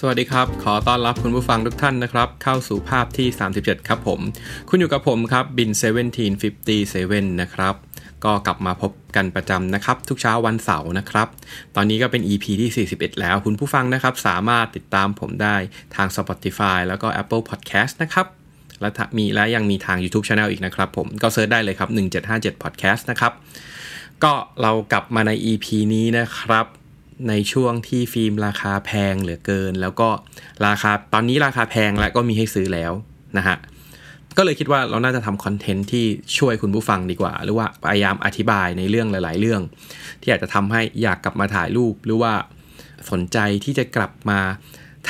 [0.00, 3.28] สวัสดีครับ ขอต้อนรับคุณผู้ฟังทุกท่านนะครับ เข้าสู่ภาพที่
[3.58, 4.20] 37 ครับผม
[4.68, 5.70] คุณอยู่กับผมครับบิน
[6.54, 7.74] 1757 นะครับ
[8.24, 11.28] ก็กลับมาพบกันประจำนะครับ ทุกเช้าวันเสาร์นะครับ
[11.76, 15.56] ตอนนี้ก็เป็น EP ที่ 41 แล้ว คุณผู้ฟังนะครับ สามารถติดตามผมได้
[15.96, 18.26] ทาง Spotify แล้วก็ Apple Podcast นะครับ
[18.80, 21.88] และมีและยังมีทาง YouTube Channel อีกนะครับผมก็เซิร์ชได้เลยครับ
[22.24, 23.32] 1757 Podcast นะครับ
[24.24, 24.32] ก็
[24.62, 26.66] เรากลับมาใน EP นี้นะครับ
[27.28, 30.08] ในช่วงที่ฟิล์มราคาแพงเหลือเกิน แล้วก็
[30.66, 32.92] ราคาตอนนี้ราคาแพงและก็มีให้ซื้อแล้ว
[33.38, 33.56] นะฮะ
[34.36, 36.04] ก็เลยคิดว่าเราน่าจะทำคอนเทนต์ที่
[36.38, 39.62] ช่วยคุณผู้ฟังดีกว่า หรือว่าพยายามอธิบายในเรื่องหลาย ๆ เรื่อง
[40.22, 42.32] ที่อาจจะทำให้อยากกลับมาถ่ายรูป หรือว่า
[43.10, 44.40] สนใจที่จะกลับมา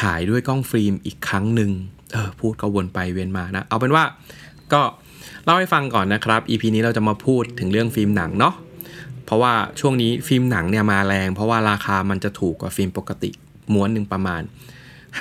[0.01, 1.71] ถ่ายด้วยกล้องฟิล์มอีกครั้งหนึ่ง
[2.13, 4.05] เออพูดก็วนไปเวียนมานะ เอาเป็นว่า
[4.73, 4.83] ก็
[5.45, 8.55] เล่าให้ฟังก่อนนะครับ EP นี้เราจะมาพูดถึงเรื่องฟิล์มหนังเนาะ
[9.27, 13.31] เพราะว่าช่วงนี้ฟิล์มหนังเนี่ยมาแรง เพราะว่าราคามันจะถูกกว่าฟิล์มปกติ
[13.73, 14.43] ม้วนหนึ่งประมาณ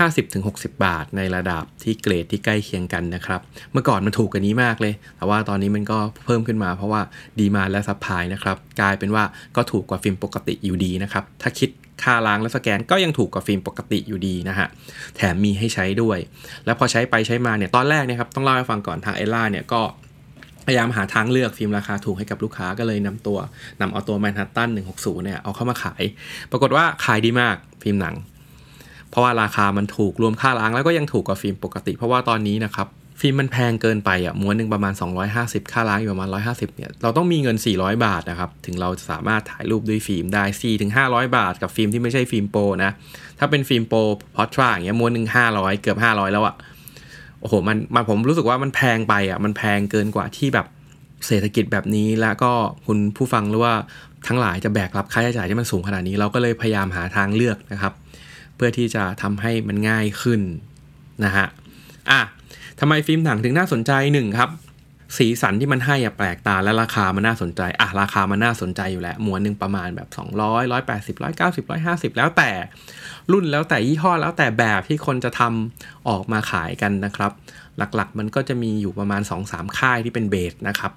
[0.02, 7.02] 50-60 บาทในระดับที่เกรดที่ใกล้เคียงกันนะครับ เมื่อก่อนมันถูกกันนี้มากเลย แต่ว่าตอนนี้มันก็เพิ่มขึ้นมา เพราะว่า
[7.40, 9.24] demand และ supply นะครับ กลายเป็นว่า
[9.56, 11.70] ก็ถูกกว่าฟิล์มปกติอยู่ดีนะครับ ถ้าคิด
[12.04, 14.68] ค่าล้างและสแกนก็ยังถูกกว่าฟิล์มปกติอยู่ดีนะฮะ
[15.16, 16.18] แถมมีให้ใช้ด้วย
[16.66, 19.82] แล้วพอใช้ไปใช้มาเนี่ย ตอนแรกเนี่ยครับ ต้องเล่าให้ฟังก่อนทางเอล่าเนี่ยก็
[20.66, 23.38] พยายามหาทางเลือกฟิล์มราคาถูกให้กับลูกค้าก็เลยนำตัว
[23.82, 26.04] นำเอาตัวแมนฮัตตัน160เนี่ยเอาเข้ามาขาย
[26.52, 28.16] ปรากฏว่าขายดีมากฟิล์มหนัง
[29.10, 32.88] เพราะว่าราคามันถูกรวมค่าล้างแล้วก็ยังถูกกว่าฟิล์มปกติ เพราะว่าตอนนี้นะครับ
[33.22, 34.94] ฟิล์มมันแพงเกินไปอะม้วนหนึ่งประมาณ
[35.34, 42.92] 250 ค่าล้างอยู่ประมาณ 150เนี่ยเราต้องมีเงิน 400 บาทนะครับ ถึงเราจะสามารถถ่ายรูปด้วยฟิล์มได้4ถึง500 บาท กับฟิล์มที่ไม่ใช่ฟิล์ม pro นะ
[43.40, 44.00] ถ้าเป็นฟิล์ม pro
[44.36, 46.56] Portra อย่างเงี้ยม้วนหนึ่ง500 เกือบ 500 แล้วอะ
[47.40, 50.68] โอ้โหมันมันผมรู้สึกว่ามันแพงไปอะมันแพงเกินกว่าที่แบบ
[51.28, 52.52] เศรษฐกิจแบบนี้แล้วก็
[52.88, 53.74] คุณผู้ฟังหรือว่า
[54.28, 57.94] ทั้งหลายจะแบกรับค่าใช้จ่ายที่มันสูงขนาดนี้ เราก็เลยพยายามหาทางเลือกนะครับ
[58.56, 60.42] เพื่อที่จะทำให้มันง่ายขึ้น
[61.26, 61.46] นะฮะ
[62.10, 62.22] อะ
[62.80, 64.50] ทำไมฟิล์มหนังถึงน่าสนใจหนึ่งครับ
[65.18, 71.64] สีสันที่มันให้อะแปลกตาและราคามันน่าสนใจอะราคามันน่าสนใจอยู่แล้วม้วนหนึ่งประมาณแบบ 200 180 190
[72.12, 72.52] 150 แล้วแต่
[73.32, 77.32] รุ่นแล้วแต่ยี่ห้อแล้วแต่แบบที่คนจะทำออกมาขายกันนะครับ
[77.78, 80.92] หลักๆมันก็จะมีอยู่ประมาณ 2-3 ค่ายที่เป็น base นะครับ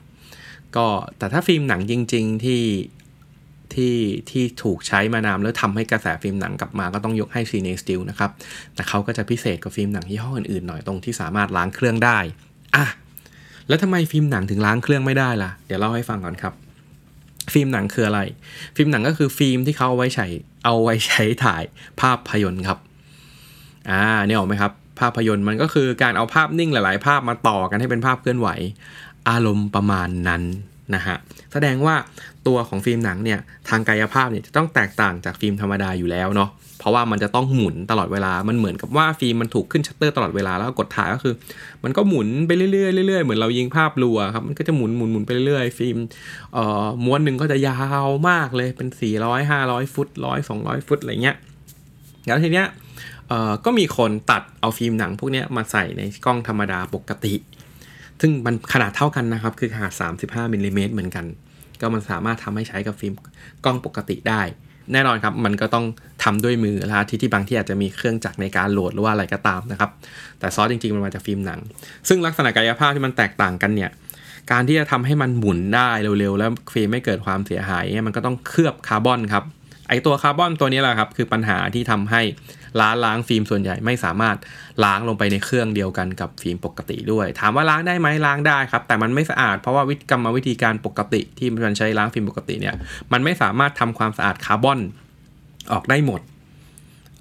[0.76, 0.86] ก็
[1.18, 2.64] แต่ถ้าฟิล์มหนังจริง ๆ ที่
[3.74, 3.96] ที่
[4.30, 8.30] ที่ถูกใช้มานานแล้วทำให้กระแสฟิล์มหนังกลับมาก็ต้องยกให้ CineStill นะครับ
[8.74, 12.18] แต่เขาก็จะพิเศษกว่าฟิล์มหนังยี่ห้ออื่นๆหน่อยตรงที่สามารถล้างเครื่องได้
[12.76, 12.86] อะ
[13.68, 16.54] แล้วทำไมฟิล์มหนังถึงล้างเครื่องไม่ได้ล่ะ เดี๋ยวเล่าให้ฟังก่อนครับ
[17.52, 18.20] ฟิล์มหนังคืออะไร
[18.76, 20.26] ฟิล์มหนังก็คือฟิล์มที่เขาเอาไว้ใช้
[20.64, 21.62] เอาไว้ใช้ถ่าย
[22.00, 22.78] ภาพยนตร์ครับ
[23.90, 28.48] อ่าเนี่ยออกไหมครับ ภาพยนตร์มันก็คือการเอาภาพนิ่งหลาย ๆ ภาพมาต่อกันให้เป็นภาพเคลื่อนไหว
[29.28, 30.42] อารมณ์ประมาณนั้น
[30.94, 31.16] นะฮะ
[31.52, 31.94] แสดงว่า
[32.46, 33.38] ตัวของฟิล์มหนังเนี่ย
[33.68, 41.34] ทางกายภาพเนี่ยจะต้องแตกต่างจากฟิล์มธรรมดาอยู่แล้วเนาะเพราะว่ามันจะต้องหมุนตลอดเวลา มันเหมือนกับว่าฟิล์มมันถูกขึ้นชัตเตอร์ตลอดเวลาแล้วกดถ่ายก็คือ
[41.84, 42.68] มันก็หมุนไปเรื่อ
[43.04, 45.96] ยๆเรื่อยๆเหมือนเรายิงภาพรัวครับมันก็จะหมุนหมุนหมุนไปเรื่อยๆฟิล์ม
[46.54, 48.88] เอ่อม้วนหนึ่งก็จะยาวมากเลยเป็น
[49.20, 51.36] 400 500 ฟุต100 200ฟุตอะไรเงี้ย
[52.26, 52.66] แล้วทีเนี้ย
[53.28, 57.34] เอ่อก็มีคนตัดเอาฟิล์มหนังพวกนี้มาใส่ในกล้องธรรมดาปกติ
[58.20, 59.92] ซึ่งมันขนาดเท่ากันนะครับ คือขนาด
[60.22, 61.26] 35มิลลิเมตรเหมือนกัน
[61.80, 63.14] ก็มันสามารถทำให้ใช้กับฟิล์ม
[63.64, 64.42] กล้องปกติได้
[64.92, 65.84] แน่นอนครับ มันก็ต้อง
[66.24, 69.90] ทำด้วยมือละที่ที่บางที่อาจจะมีเครื่องจักรในการโหลดหรือว่าอะไรก็ตามนะครับ
[70.38, 71.60] แต่ซอสจริงๆ มันมาจากฟิล์มหนัง
[72.08, 73.90] ซึ่งลักษณะกายภาพที่มันแตกต่างกันเนี่ย
[74.52, 79.44] การที่จะทำให้มันหมุนได้เร็วๆ แล้วฟิล์มไม่เกิดความเสียหายมันก็ต้องเคลือบคาร์บอนครับ
[79.88, 82.22] ไอตัวคาร์บอนตัวนี้แหละครับ คือปัญหาที่ทำให้
[82.80, 84.36] ล้างล้างฟิล์มส่วนใหญ่ไม่สามารถ
[84.84, 92.74] ล้างลงไปในเครื่องเดียวกันกับฟิล์มปกติด้วย ถามว่าล้างได้ไหมล้างได้ครับ แต่มันไม่สะอาดเพราะว่าวิธีกรรมวิธีการปกติที่มันใช้ล้างฟิล์มปกติเนี่ย
[93.12, 94.78] มันไม่สามารถทำความสะอาดคาร์บอน
[95.72, 96.22] ออกได้หมด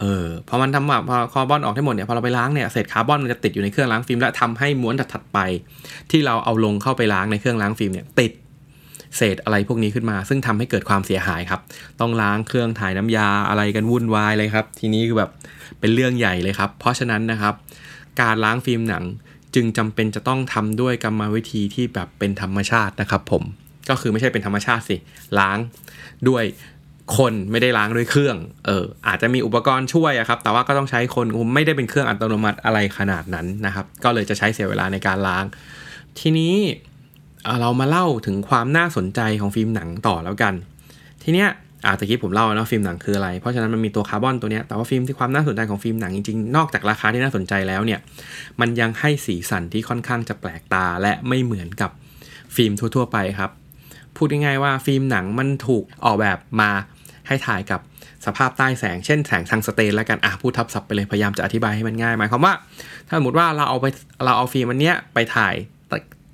[0.02, 5.40] เออพอมันทำแบบพอคาร์บอนออกได้หมดเนี่ยพอเราไปล้างเนี่ยเศษคาร์บอนมันจะติดอยู่ในเครื่องล้างฟิล์มและทำให้ม้วนถัดไป
[6.12, 8.31] ที่เราเอาลงเข้าไปล้างในเครื่องล้างฟิล์มเนี่ยติด
[9.17, 11.61] เศษอะไรพวกนี้ขึ้นมา ซึ่งทำให้เกิดความเสียหายครับ
[11.99, 15.31] ต้องล้างเครื่องถ่ายน้ำยาอะไรกันวุ่นวายเลยครับ ทีนี้คือแบบ
[15.79, 17.53] เป็นเรื่องใหญ่เลยครับ เพราะฉะนั้นนะครับ
[18.22, 19.03] การล้างฟิล์มหนัง
[19.55, 23.43] จึงจำเป็นจะต้องทำด้วยกรรมวิธีที่แบบเป็นธรรมชาตินะครับ ผม
[23.90, 24.97] ก็คือไม่ใช่เป็นธรรมชาติสิ
[25.40, 25.58] ล้าง
[26.29, 26.43] ด้วย
[27.17, 35.43] คนไม่ได้ล้างด้วยเครื่อง เอออาจจะมีอุปกรณ์ช่วยอะครับ แต่ว่าก็ต้องใช้คนไม่ได้เป็นเครื่องอัตโนมัติอะไรขนาดนั้นนะครับ ก็เลยจะใช้เสียเวลาในการล้าง
[36.19, 36.55] ทีนี้
[37.61, 40.53] เรามาเล่าถึงความน่าสนใจของฟิล์มหนังต่อแล้วกัน
[41.23, 41.49] ทีเนี้ย
[41.85, 47.99] อาตะกี้ผมเล่าแล้วฟิล์มหนังคืออะไร เพราะฉะนั้นมันมีตัวคาร์บอนตัวนี้แต่ว่าฟิล์มที่ความน่าสนใจของฟิล์มหนังจริงๆ นอกจากราคาที่น่าสนใจแล้วเนี่ย
[48.59, 51.91] มันยังให้สีสันที่ค่อนข้างจะแปลกตาและไม่เหมือนกับ
[52.55, 53.51] ฟิล์มทั่วๆ ไปครับ
[54.16, 56.69] พูดง่ายๆว่าฟิล์มหนังมันถูกออกแบบมา
[57.28, 57.81] ให้ถ่ายกับ
[58.25, 62.53] สภาพใต้แสง เช่นแสง tungsten แล้วกันอะพูดทับศัพท์ไปเลยพยายามจะอธิบายให้มันง่ายหมายความว่า
[63.07, 63.85] ถ้าสมมติว่าเราเอาไป
[64.25, 65.55] เราเอาฟิล์มอันเนี้ยไปถ่าย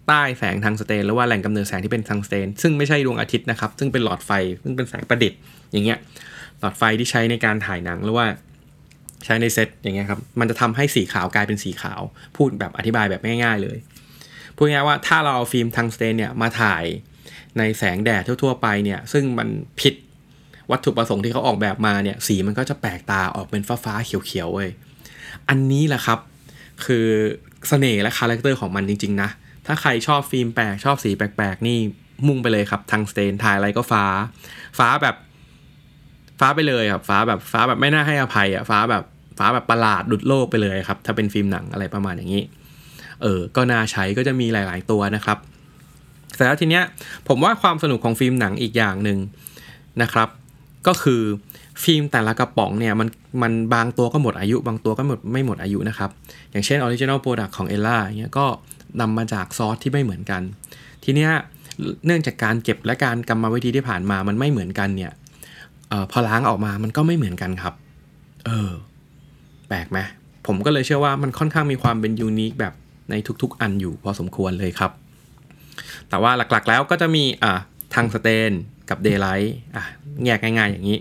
[0.07, 4.31] ใต้แสง tungsten หรือว่าแหล่งกำเนิดแสงที่เป็น tungsten ซึ่งไม่ใช่ดวงอาทิตย์นะครับ ซึ่งเป็นหลอดไฟ
[4.63, 5.39] ซึ่งเป็นแสงประดิษฐ์
[5.71, 5.99] อย่างเงี้ย
[6.59, 8.27] หลอดไฟที่ใช้ในการถ่ายหนังหรือว่า
[9.25, 12.01] ใช้ในเซตอย่างเงี้ยครับมันจะทำให้สีขาวกลายเป็นสีขาว
[12.35, 13.77] พูดแบบอธิบายแบบง่ายๆเลย
[14.55, 16.83] พูดง่ายว่าถ้าเราเอาฟิล์ม tungsten เนี่ยมาถ่าย
[17.57, 19.49] ในแสงแดดทั่วๆไปเนี่ยซึ่งมัน
[19.81, 19.93] ผิด
[20.71, 24.69] วัตถุประสงค์ที่เขาออกแบบมาเนี่ยสีมันก็จะแปลกตาออกเป็นฟ้าๆเขียวๆเว้ย
[25.49, 26.19] อันนี้แหละครับ
[26.85, 27.07] คือ
[27.69, 29.29] เสน่ห์และ character ของมันจริง ๆ นะ
[29.65, 31.77] ถ้าใครชอบฟิล์มแปลกชอบสีแปลกๆ นี่
[32.27, 34.05] มุ่งไปเลยครับ tungsten ถ่ายอะไรก็ฟ้า
[34.79, 35.15] ฟ้าแบบ
[36.39, 39.03] ฟ้าไปเลยครับ ฟ้าแบบฟ้าแบบไม่น่าให้อภัยอะฟ้าแบบ
[39.37, 42.43] ฟ้าแบบประหลาดหลุดโลกไปเลยครับ ถ้าเป็นฟิล์มหนังอะไรประมาณอย่างนี้
[43.21, 45.37] เออ ก็น่าใช้ก็จะมีหลาย ๆ ตัวนะครับ
[46.35, 46.83] แต่แล้วทีเนี้ย
[47.27, 49.19] ผมว่าความสนุกของฟิล์มหนังอีกอย่างหนึ่ง
[50.01, 50.29] นะครับ
[50.87, 51.21] ก็คือ
[51.83, 53.07] ฟิล์มแต่ละกระป๋องเนี่ยมัน
[53.41, 56.09] มันบางตัวก็หมดอายุ บางตัวก็หมดไม่หมดอายุนะครับ
[56.51, 58.45] อย่างเช่น original product ของเอล่าเนี่ยก็
[59.01, 60.41] นำมาจากซอสที่ไม่เหมือนกัน
[61.03, 61.31] ทีเนี้ย
[62.05, 65.11] เนื่องจากการเก็บและการกรรมวิธีที่ผ่านมามันไม่เหมือนกันเนี่ย
[65.91, 67.73] ออพอล้างออกมามันก็ไม่เหมือนกันครับ
[68.45, 68.71] เออ
[69.67, 69.99] แปลกไหม
[70.47, 72.73] ผมก็เลยเชื่อว่ามันค่อนข้างมีความเป็น unique แบบ
[73.09, 74.91] ในทุกๆ อันอยู่พอสมควรเลยครับ
[76.09, 78.51] แต่ว่าหลักๆแล้วก็จะมี tungsten
[78.89, 79.83] กับ daylight อะ
[80.25, 80.99] แยกง่ายๆอย่างนี้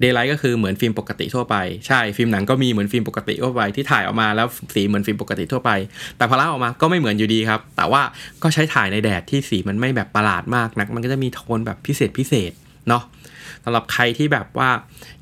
[0.00, 1.56] daylight ก็คือเหมือนฟิล์มปกติทั่วไป
[1.86, 5.70] ใช่ฟิล์มหนังก็มีเหมือนฟิล์มปกติทั่วไปที่ถ่ายออกมาแล้วสีเหมือนฟิล์มปกติทั่วไป
[6.16, 8.02] แต่พอล้างออกมาก็ไม่เหมือนอยู่ดีครับ แต่ว่า
[8.42, 12.52] ก็ใช้ถ่ายในแดดที่สีมันไม่แบบประหลาดมากนัก มันก็จะมีโทนแบบพิเศษพิเศษ
[12.88, 13.04] เนาะ
[13.64, 14.70] สำหรับใครที่แบบว่า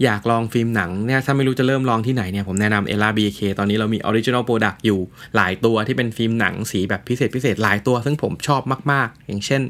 [0.04, 5.00] อยากลองฟิล์มหนังเนี่ยถ้าไม่รู้จะเริ่มลองที่ไหนเนี่ยผมแนะนำเอล่าบีเคตอนนี้เรามี original product อยู่
[5.36, 9.62] หลายตัวที่เป็นฟิล์มหนังสีแบบพิเศษพิเศษหลายตัว ซึ่งผมชอบมาก ๆ อย่างเช่น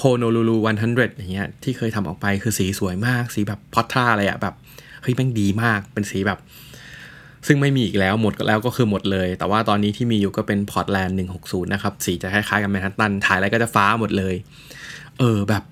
[0.00, 4.54] Honolulu 100 อย่างเงี้ยที่เคยทำออกไปคือสีสวยมาก สีแบบ Portra อะไรอะแบบ
[5.02, 6.38] เฮ้ยแม่งดีมากเป็นสีแบบ
[7.46, 11.12] ซึ่งไม่มีอีกแล้วหมดแล้วก็คือหมดเลย แต่ว่าตอนนี้ที่มีอยู่ก็เป็น Portland
[11.42, 14.34] 160 นะครับ สีจะคล้ายๆกับแมนฮัตตันถ่ายอะไรก็จะฟ้าหมดเลย
[15.18, 15.64] เออแบบ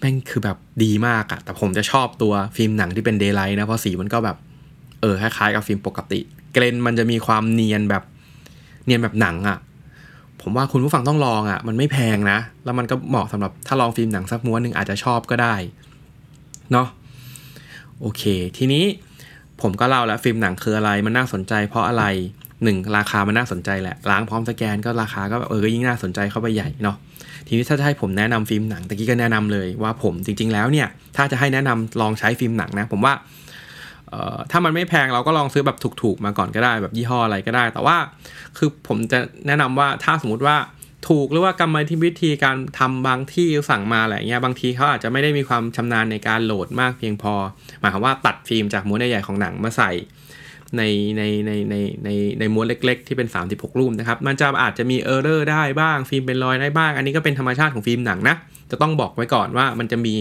[0.00, 4.36] แม่งคือแบบดีมากอะแต่ผมจะชอบตัวฟิล์มหนังที่เป็น daylight นะ เพราะสีมันก็แบบ
[5.00, 6.20] เออคล้ายๆกับฟิล์มปกติ
[6.52, 8.02] grain มันจะมีความเนียนแบบ
[8.86, 9.58] เนียนแบบหนังอะ
[10.48, 15.54] ผมว่าคุณผู้ฟังต้องลองอะ่ะ มันไม่แพงนะ แล้วมันก็เหมาะสำหรับถ้าลองฟิล์มหนังสักม้วนหนึ่งอาจจะชอบก็ได้
[16.72, 16.88] เนาะ
[18.00, 18.22] โอเค
[18.58, 18.84] ทีนี้
[19.62, 22.04] ผมก็เล่าแล้วฟิล์มหนังคืออะไรมันน่าสนใจ เพราะอะไร
[22.64, 26.96] หนึ่งราคามันน่าสนใจแหละล้างพร้อมสแกนก็ราคาก็เออยิ่งน่าสนใจเข้าไปใหญ่เนาะ
[27.46, 33.12] ทีนี้ถ้าจะให้ผมแนะนำฟิล์มหนังตะกี้ก็แนะนำเลยว่าผมจริง ๆ แล้วเนี่ยถ้าจะให้แนะนำลองใช้ฟิล์มหนังนะ ผมว่า
[34.50, 37.96] ถ้ามันไม่แพงเราก็ลองซื้อแบบถูกๆมาก่อนก็ได้แบบยี่ห้ออะไรก็ได้ แต่ว่า
[38.56, 40.56] คือผมจะแนะนำว่าถ้าสมมติว่า
[41.08, 47.34] ถูกหรือว่ากรรมวิธีการทำบางที่สั่งมาอะไรเงี้ยบางทีเขาอาจจะไม่ได้มีความชำนาญในการโหลดมากเพียงพอ
[47.80, 49.90] หมายความว่าตัดฟิล์มจากม้วนใหญ่ของหนังมาใส่
[50.76, 50.82] ใน
[51.16, 52.08] ในในในใน
[52.38, 58.36] ในม้วนเล็ก ๆ ที่เป็น 36 รูปนะครับ มันจะอาจจะมี error ได้บ้าง ฟิล์มเป็นรอยได้บ้าง อันนี้ก็เป็นธรรมชาติของฟิล์มหนังนะ
[58.70, 60.14] จะต้องบอกไว้ก่อนว่ามันจะมี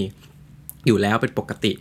[0.87, 1.71] อยู่แล้วเป็นปกติ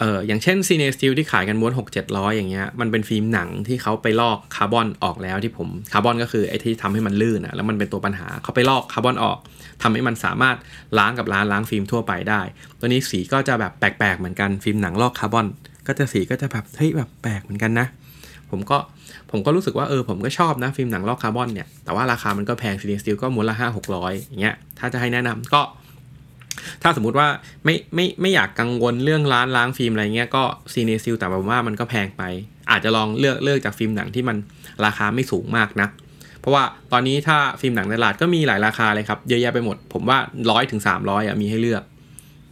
[0.00, 9.38] เอออย่างเช่น CineStill ที่ขายกันม้วน 6 700 อย่างเงี้ยมันเป็นฟิล์มหนังที่เขาไปลอกคาร์บอนออกแล้วที่ผมคาร์บอนก็คือไอ้ที่ทำให้มันลื่นอะแล้วมันเป็นตัวปัญหาเขาไปลอกคาร์บอนออก
[9.82, 10.56] ทำให้มันสามารถ
[10.98, 12.40] ล้างกับล้างล้างฟิล์มทั่วไปได้
[12.78, 15.46] ตัวนี้สีก็จะแบบแปลกๆเหมือนกันฟิล์มหนังลอกคาร์บอน
[15.86, 17.86] ก็จะสีก็จะแบบเฮ้ยแบบแปลกเหมือนกันนะ
[18.50, 18.78] ผมก็
[19.30, 25.60] ผมก็รู้สึกว่าเออผมก็ชอบนะฟิล์มหนังลอกคาร์บอนเนี่ยแต่ว่าราคามันก็แพง CineStill ก็ม้วนละห้าหกร้อยอย่างเงี้ยถ้าจะให้แนะนำก็
[26.82, 27.28] ถ้าสมมุติว่า
[27.64, 32.22] ไม่ไม่ไม่อยากกังวลเรื่องร้านล้างฟิล์มอะไรเงี้ยก็ซีเนซิลแต่ผมว่ามันก็แพงไป
[32.70, 34.36] อาจจะลองเลือกเลือกจากฟิล์มหนังที่มัน
[34.84, 35.88] ราคาไม่สูงมากนะ
[36.40, 40.18] เพราะว่าตอนนี้ถ้าฟิล์มหนังในตลาดก็มีหลายราคาเลยครับเยอะแยะไปหมด ผมว่า
[40.50, 41.82] ร้อยถึงสามร้อยอะมีให้เลือก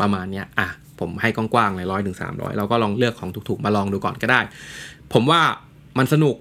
[0.01, 0.69] ประมาณเนี้ยอะ
[1.01, 4.41] ผมให้กว้างๆเลยร้อยถึงสามร้อยเราก็ลองเลือกของถูกๆมาลองดูก่อนก็ได้
[5.13, 5.41] ผมว่า
[5.99, 6.37] มันสนุก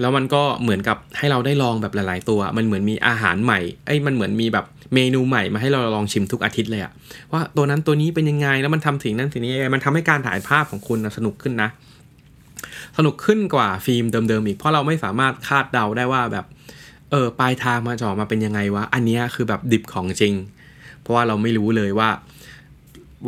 [0.00, 4.64] แล้วมันก็เหมือนกับให้เราได้ลองแบบหลาย ๆ ตัว มันเหมือนมีอาหารใหม่ไอ้มันเหมือนมีแบบ
[4.94, 6.92] เมนูใหม่มาให้เราลองชิมทุกอาทิตย์เลยอะ
[7.32, 11.68] ว่าตัวนั้นตัวนี้เป็นยังไงแล้วมันทำสิ่งนั้นสิ่งนี้ยังไงมันทำให้การถ่ายภาพของคุณสนุกขึ้นนะ
[12.96, 16.46] สนุกขึ้นกว่าฟิล์มเดิมๆอีก เพราะเราไม่สามารถคาดเดาได้ว่าแบบ
[17.10, 20.34] เออปลายทางมาจอมาเป็นยังไงวะอันนี้คือแบบดิบของจริง
[21.00, 22.08] เพราะว่าเราไม่รู้เลยว่า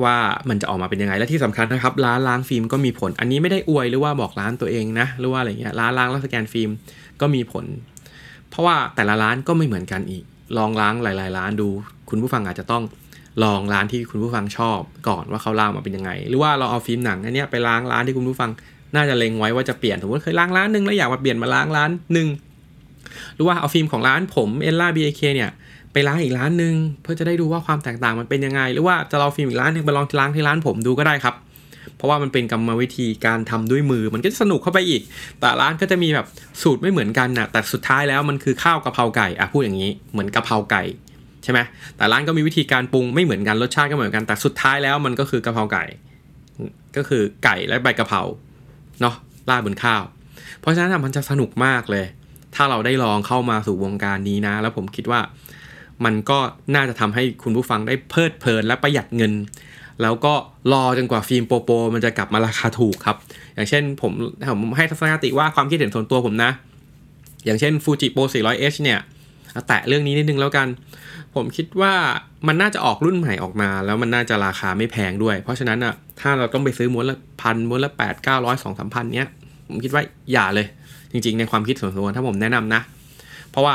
[0.03, 0.17] ว่า
[0.49, 6.71] มันจะออกมาเป็นยังไง และที่สำคัญนะครับ ร้านล้างฟิล์มก็มีผล อันนี้ไม่ได้อวยหรือว่าบอกร้านตัวเองนะ หรือว่าอะไรเงี้ย ร้านล้างแล้วสแกนฟิล์ม
[7.21, 7.65] ก็มีผล
[8.51, 10.25] เพราะว่าแต่ละร้านก็ไม่เหมือนกันอีก
[10.57, 11.69] ลองล้างหลาย ๆ ร้านดู
[12.11, 12.83] คุณผู้ฟังอาจจะต้อง
[13.45, 18.51] ลองร้านที่คุณผู้ฟังชอบก่อนว่าเขาล้างมาเป็นยังไง หรือว่าเราเอาฟิล์มหนังอันนี้ไปล้างร้านที่คุณผู้ฟัง
[18.95, 22.29] น่าจะเล็งไว้ว่าจะเปลี่ยน สมมติเคยล้างร้านหนึ่งแล้วอยากมาเปลี่ยนมาล้างร้านหนึ่ง
[23.35, 25.51] หรือว่าเอาฟิล์มของร้านผมเอลล่าบีเอเคเนี่ย
[25.93, 31.35] ไปล้างอีกร้านหนึ่งเพื่อจะได้ดูว่าความแตกต่างมันเป็นยังไง หรือว่าจะลองฟิล์มอีกร้านหนึ่งไปลองล้างที่ร้านผมดูก็ได้ครับ
[31.97, 35.03] เพราะว่ามันเป็นกรรมวิธีการทำด้วยมือมันก็จะสนุกเข้าไปอีก
[35.41, 36.27] แต่ร้านก็จะมีแบบ
[36.63, 40.83] สูตรไม่เหมือนกันนะแต่สุดท้ายแล้วมันคือข้าวกะเพราไก่อะพูดอย่างนี้เหมือนกะเพราไก่
[41.45, 41.61] ใช่ไหม
[41.97, 45.85] แต่ร้านก็มีวิธีการปรุงไม่เหมือนกันรสชาติก็เหมือนกันแต่สุดท้ายแล้วมันก็คือกะเพราไก่
[46.97, 48.23] ก็คือไก่และใบกะเพรา
[49.01, 49.15] เนาะ
[49.51, 50.03] ราดบนข้าว
[50.61, 52.07] เพราะฉะนั้นมันจะสนุกมากเลย
[52.55, 55.21] ถ้าเราได้ลองเข้ามาสู่วงการนี้นะ แล้วผมคิดว่า
[56.05, 56.39] มันก็
[56.75, 59.33] น่าจะทำให้คุณผู้ฟังได้เพลิดเพลินและประหยัดเงิน
[60.03, 60.35] แล้วก็
[60.73, 63.17] รอจนกว่าฟิล์มโปโปมันจะกลับมาราคาถูกครับ
[63.55, 64.13] อย่างเช่นผม
[64.51, 66.51] ผมให้ทัศนคติว่าความคิดเห็นส่วนตัวผมนะ
[67.45, 68.99] อย่างเช่น Fuji Pro 400H เนี่ย
[69.69, 70.69] แตะเรื่องนี้นิดนึงแล้วกัน
[71.35, 71.95] ผมคิดว่า
[72.47, 79.29] มันน่าจะออกรุ่นใหม่ออกมา แล้วมันน่าจะราคาไม่แพงด้วย เพราะฉะนั้นอะถ้าเราต้องไปซื้อม้วนละพันม้วนละแปดเก้าร้อยสองสามพันเนี้ย
[79.69, 80.67] ผมคิดว่าอย่าเลย
[81.13, 82.81] จริงๆ ในความคิดส่วนตัวถ้าผมแนะนำนะ
[83.51, 83.75] เพราะว่า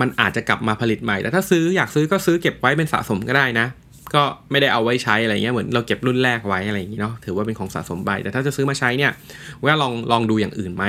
[0.00, 3.66] มันอาจจะกลับมาผลิตใหม่ แต่ถ้าซื้ออยากซื้อก็ซื้อเก็บไว้เป็นสะสมก็ได้นะ
[4.14, 9.12] ก็ไม่ได้เอาไว้ใช้อะไรเงี้ยเหมือนเราเก็บรุ่นแรกไว้อะไรอย่างงี้เนาะถือว่าเป็นของสะสมไปแต่ถ้าจะซื้อมาใช้เนี่ย
[9.64, 10.84] ว่าลองลองดูอย่างอื่นไหม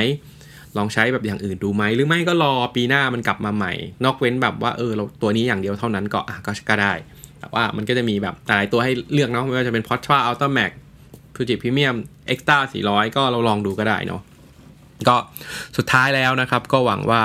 [0.77, 3.73] ลองใช้แบบอย่างอื่นดูไหมหรือไม่ก็รอปีหน้ามันกลับมาใหม่
[4.05, 6.93] นอกเว้นแบบว่าเออเราตัวนี้อย่างเดียวเท่านั้นก็อะก็ก็ได้
[7.39, 10.71] แต่ว่ามันก็จะมีแบบหลายตัวให้เลือกเนาะไม่ว่าจะเป็น p o r t r a Ultra Max
[11.35, 11.97] Fuji Premium
[12.33, 14.21] Extra 400ก็เราลองดูก็ได้เนาะ
[15.07, 15.15] ก็
[15.77, 17.21] สุดท้ายแล้วนะครับ ก็หวังว่า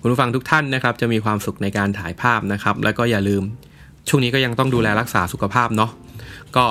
[0.00, 3.42] คุณผู้ฟังทุกท่านนะครับ จะมีความสุขในการถ่ายภาพนะครับ แล้วก็อย่าลืม
[4.08, 5.90] ช่วงนี้ก็ยังต้องดูแลรักษาสุขภาพเนาะ
[6.56, 6.64] ก็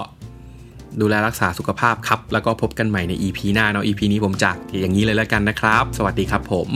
[1.02, 6.70] ดูแลรักษาสุขภาพครับ แล้วก็พบกันใหม่ใน EP หน้าเนาะ EP นี้ผมจากอย่างนี้เลยแล้วกันนะครับ สวัสดีครับผม